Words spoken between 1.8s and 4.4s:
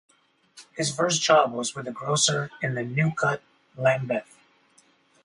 a grocer in the New Cut, Lambeth.